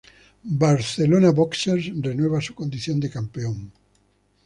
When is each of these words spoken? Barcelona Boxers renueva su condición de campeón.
Barcelona 0.63 1.29
Boxers 1.31 1.91
renueva 2.01 2.41
su 2.41 2.55
condición 2.55 2.99
de 2.99 3.11
campeón. 3.11 3.71